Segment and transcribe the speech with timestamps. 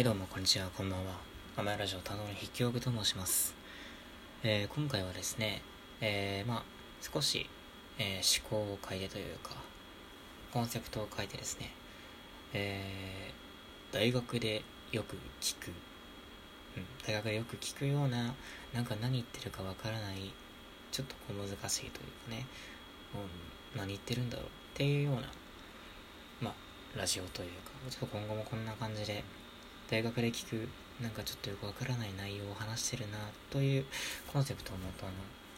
[0.00, 1.12] はいどうもこんにちはこんばんは。
[1.58, 3.54] 甘いラジオ担当の筆記用具と申します、
[4.42, 5.60] えー今回はですね
[6.00, 6.62] えーまあ
[7.02, 7.46] 少し、
[7.98, 9.50] えー思考を変えてというか
[10.54, 11.74] コンセプトを変えてですね
[12.54, 15.68] えー大学でよく聞く、
[16.78, 18.32] うん、大学でよく聞くような
[18.72, 20.32] なんか何言ってるかわからない
[20.92, 22.46] ちょっと小難しいというかね、
[23.74, 25.28] うん、何言ってるんだろうっていうような
[26.40, 29.22] まあラジオというかちょっと今後もこんな感じで
[29.90, 30.68] 大学で聞く
[31.02, 33.18] なんかちょっとよくわからない内容を話してるな
[33.50, 33.84] という
[34.32, 35.12] コンセプトを元の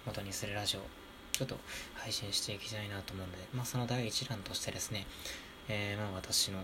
[0.06, 0.80] 元にするラジオ
[1.32, 1.56] ちょっと
[1.94, 5.06] 配信していきたいなと思うので、まあ、その第一弾としてですね、
[5.68, 6.58] えーまあ私の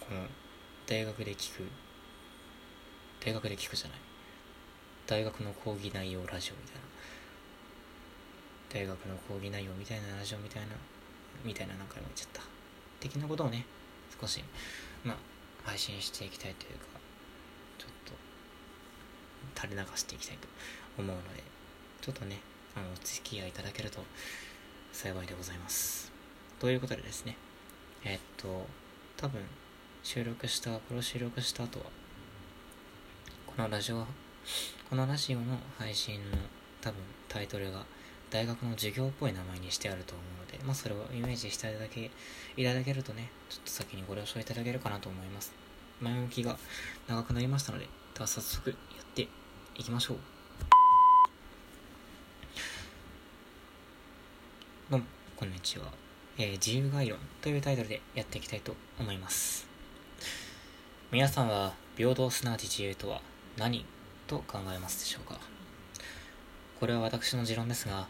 [0.00, 0.22] この
[0.86, 1.64] 大学で聞く
[3.24, 3.98] 大学で聞くじゃない。
[5.06, 6.80] 大学の講義内容ラジオみたいな。
[8.68, 10.68] 大学の講義内容みたいなラジオみたいな
[11.44, 12.42] みたいな何回も言っちゃった。
[12.98, 13.64] 的なことをね
[14.20, 14.42] 少し
[15.04, 15.31] まあ
[15.64, 16.86] 配信していきたいというか
[17.78, 18.12] ちょっと
[19.60, 20.48] 垂れ流していきたいと
[20.98, 21.42] 思うので
[22.00, 22.40] ちょっとね
[22.76, 24.00] あのお付き合いいただけると
[24.92, 26.12] 幸いでございます。
[26.58, 27.36] ということでですね
[28.04, 28.66] えっと
[29.16, 29.40] 多分
[30.02, 31.86] 収録したこれを収録した後は
[33.46, 34.06] このラジオ
[34.88, 36.36] このラジオの配信の
[36.80, 37.84] 多分タイトルが
[38.32, 42.10] 大学の授業っぽい名前にしてあると思うので、まあそれをイメージしていただけ、
[42.56, 45.52] いただけるとね、ちょっと先にご了承いただけるかなと思います。
[46.00, 46.56] 前置きが
[47.06, 49.28] 長くなりましたので、では早速やって
[49.76, 50.16] いきましょう。
[54.90, 55.92] どうも、こんにちは。
[56.38, 59.66] えー自由概論というタイトルでやっていきたいと思います。
[61.10, 63.20] 皆さんは平等すなわち自由とは
[63.58, 63.84] 何
[64.26, 65.38] と考えますでしょうか？
[66.82, 68.08] これは私の持論ですが、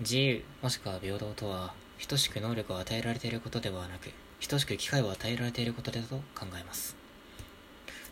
[0.00, 1.74] 自由もしくは平等とは、
[2.08, 4.08] 等しく能力を与えられていることではなく、
[4.48, 6.96] 等しく機会を与えられていることだと考えます。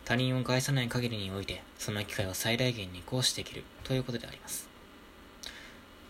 [0.03, 4.69] 他人を害さない限りにおいて、その機会を最大限に行使できるということであります。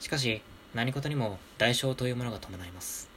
[0.02, 0.42] しかし、
[0.74, 3.08] 何事にも代償というものが伴います。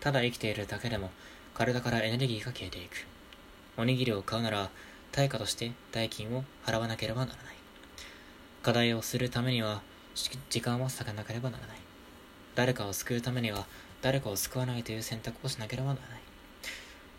[0.00, 1.10] ただ生きているだけでも、
[1.54, 3.06] 体からエネルギーが消えていく。
[3.78, 4.68] おにぎりを買うなら、
[5.10, 7.54] 対価として代金を払わなければならない。
[8.62, 9.80] 課題をするためには、
[10.14, 11.76] 時間を割かなければならない。
[12.54, 13.66] 誰かを救うためには、
[14.02, 16.20] 誰かを救わないという選択をしなければならない。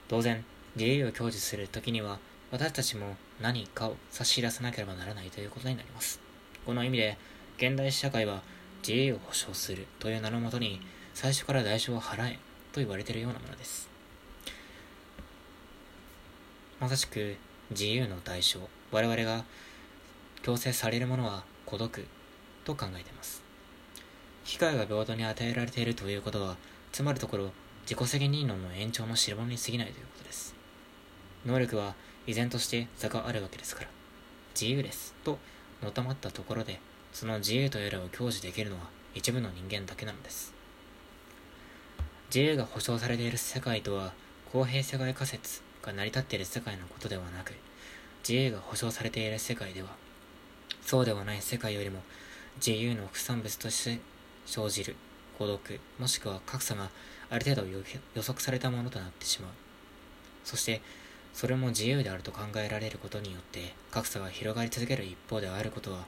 [0.07, 0.43] 当然、
[0.75, 2.19] 自由を享受するときには、
[2.51, 6.19] 私たちも何かを差し出さなければならないということになります。
[6.65, 7.17] この意味で、
[7.57, 8.43] 現代社会は
[8.87, 10.79] 自由を保障するという名のもとに、
[11.13, 12.39] 最初から代償を払え
[12.71, 13.89] と言われているようなものです。
[16.79, 17.37] まさしく
[17.69, 18.59] 自由の代償、
[18.91, 19.45] 我々が
[20.41, 22.05] 強制されるものは孤独
[22.63, 23.43] と考えています。
[24.45, 26.57] 機会が平等に与えられているということは、
[26.91, 27.51] つまるところ、
[27.83, 30.55] 自己責任論の延長の代物に過ぎないということです。
[31.45, 31.95] 能力は
[32.27, 33.89] 依然として差があるわけですから、
[34.53, 35.37] 自由ですと
[35.81, 36.79] のたまったところで、
[37.11, 40.53] その自由とやらを享受できるのは一部の人間だけなのです。
[42.27, 44.13] 自由が保障されている世界とは、
[44.51, 47.53] 公平世界仮説が成り立っている世界のことではなく、
[48.27, 49.89] 自由が保障されている世界では、
[50.81, 52.01] そうではない世界よりも
[52.57, 53.99] 自由の副産物として
[54.45, 54.95] 生じる
[55.37, 56.89] 孤独もしくは格差が
[57.29, 59.51] ある程度予測されたものとなってしまう。
[60.43, 60.81] そして
[61.33, 66.05] それも自由であると考えられることによって格差が広がり続ける一方であることは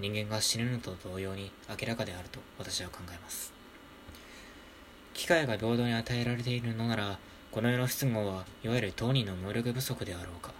[0.00, 3.52] 人間が死ぬのと同様に明らかであると私は考えます。
[5.12, 7.18] 機会が平等に与えられているのなら
[7.52, 10.52] この世の不都合はいわゆる当人の能力不足であろうか。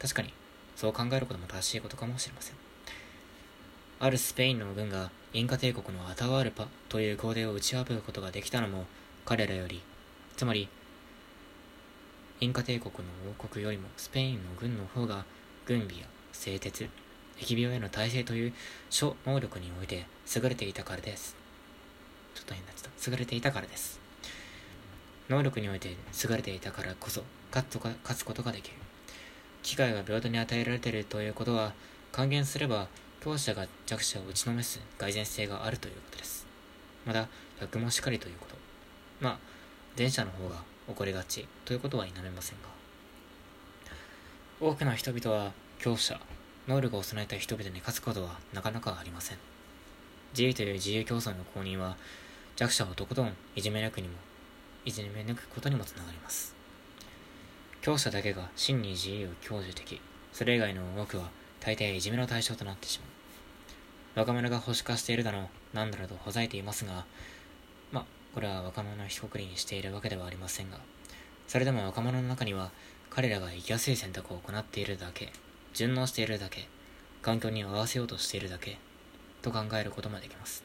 [0.00, 0.32] 確かに
[0.74, 2.69] そう考えることも正しいことかもしれません。
[4.02, 8.86] あるスペインの軍がインカ帝国のアタワールパという皇帝を打ち破ることができたのも
[9.26, 9.82] 彼らより、
[10.38, 10.70] つまり、
[12.40, 15.26] インカ帝国の王国よりもスペインの軍の方が
[15.66, 16.88] 軍備や製鉄、
[17.38, 18.54] 疫病への耐性という
[18.88, 21.36] 諸能力において優れていたからです。
[22.34, 23.10] ちょっと変なっちゃった。
[23.10, 24.00] 優れていたからです。
[25.28, 28.76] 能力において優れていたからこそ勝つ勝つことができる。
[29.62, 31.74] 機会が平等に与えられているということは
[32.12, 32.88] 還元すれば
[33.20, 36.46] 強者が弱者を打ちのめす蓋然性があるということです。
[37.04, 37.28] また、
[37.60, 38.54] 逆もしかりということ。
[39.20, 39.38] まあ、
[39.96, 42.68] 前者の方が起こりがちということは否めませんが。
[44.58, 46.18] 多くの人々は強者、
[46.66, 49.38] 能力を備えた人々に勝つことはなかなかありません。
[50.32, 51.98] 自由という自由競争の公認は
[52.56, 54.14] 弱者をとことんいじめ抜くにも、
[54.86, 56.54] いじめ抜くことにもつながります。
[57.82, 60.00] 強者だけが真に自由を享受でき、
[60.32, 61.28] それ以外の多くは
[61.60, 63.08] 大抵いじめの対象となってしまう。
[64.20, 67.04] 若者が保守化しているだの、なんだろうとほざいていますが、
[67.92, 68.04] まあ、
[68.34, 70.78] これは若者を一括りにしているわけではありませんが、
[71.46, 72.70] それでも若者の中には、
[73.10, 75.32] 彼らが生きやすい選択を行っているだけ、
[75.74, 76.66] 順応しているだけ、
[77.22, 78.78] 環境に合わせようとしているだけ、
[79.42, 80.64] と考えることもできます。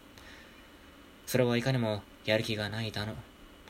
[1.26, 3.16] それはいかにもやる気がないだの、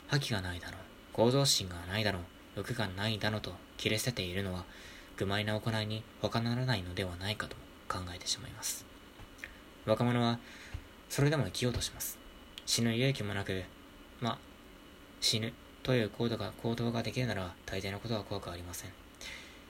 [0.08, 0.78] 覇気がないだの、
[1.14, 2.20] 向上心がないだの、
[2.56, 4.66] 欲がないだのと切れ捨てているのは、
[5.18, 7.56] 愚昧な行いに他ならないのではないかと
[7.88, 8.86] 考えてしまいます。
[9.86, 10.40] 若者は、
[11.10, 12.18] それでも生きようとします。
[12.66, 13.64] 死ぬ勇気もなく、
[14.20, 14.38] まあ、
[15.22, 15.54] 死ぬ
[15.84, 18.92] という行動が行動ができるなら大抵のことは怖くありません。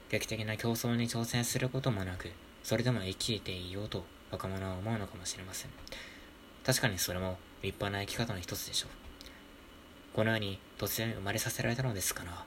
[0.09, 2.31] 劇的な競争に挑戦することもなく、
[2.63, 5.71] それでも生きていようと若者は思うのかもしれません。
[6.65, 8.89] 確かにそれも立派な生き方の一つでしょう。
[10.15, 12.45] この世に突然生まれさせられたのですから、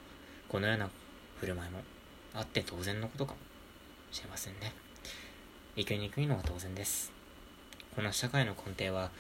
[0.48, 0.88] このような
[1.38, 1.80] 振る舞いも
[2.38, 3.38] あって当然のことかも
[4.12, 4.72] しれませんね。
[5.76, 7.10] 生きにくいのは当然です。
[7.96, 9.10] この社会の根底は、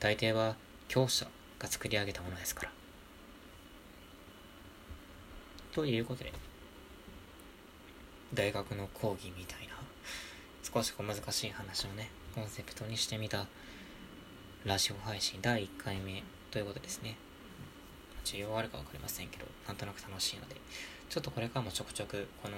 [0.00, 0.56] 大抵は
[0.88, 1.26] 強者
[1.58, 2.72] が作り上げたものですから。
[5.72, 6.32] ということで、
[8.32, 9.74] 大学の講義みたいな、
[10.62, 13.46] 少しこう難しい話をね、コンセプトにしてみた
[14.64, 17.18] ラジオ配信第1回目ということですね。
[18.26, 20.56] 需要あるか分かりませんけど、なんとなく楽しいので、
[21.08, 22.56] ちょっとこれからもちょくちょく、この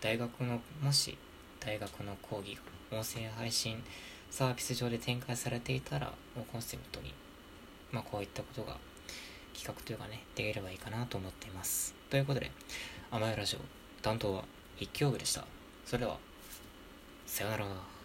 [0.00, 1.16] 大学の、もし
[1.60, 2.58] 大学の講義
[2.90, 3.82] が音声配信
[4.30, 7.14] サービス上で展開されていたら、もうコンセプトに、
[7.92, 8.76] まあこういったことが
[9.54, 11.94] 企画というかね、できればいいかなと思っています。
[12.10, 12.50] ということで、
[13.12, 13.60] 甘いラジオ
[14.02, 14.44] 担当は
[14.78, 15.44] 一挙部でした。
[15.86, 16.18] それでは、
[17.26, 17.99] さようなら。